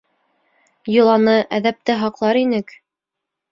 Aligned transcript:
Йоланы, 0.95 1.35
әҙәпте 1.59 1.99
һаҡлар 2.01 2.43
инек. 2.43 2.77